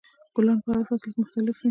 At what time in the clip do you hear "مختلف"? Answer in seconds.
1.21-1.55